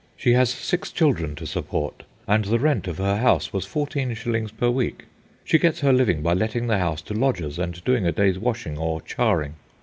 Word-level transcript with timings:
She 0.17 0.33
has 0.33 0.49
six 0.49 0.91
children 0.91 1.35
to 1.35 1.45
support, 1.45 2.01
and 2.27 2.43
the 2.45 2.57
rent 2.57 2.87
of 2.87 2.97
her 2.97 3.17
house 3.17 3.53
was 3.53 3.67
fourteen 3.67 4.15
shillings 4.15 4.51
per 4.51 4.67
week. 4.71 5.05
She 5.43 5.59
gets 5.59 5.81
her 5.81 5.93
living 5.93 6.23
by 6.23 6.33
letting 6.33 6.65
the 6.65 6.79
house 6.79 7.03
to 7.03 7.13
lodgers 7.13 7.59
and 7.59 7.83
doing 7.83 8.07
a 8.07 8.11
day's 8.11 8.39
washing 8.39 8.79
or 8.79 8.99
charring. 8.99 9.57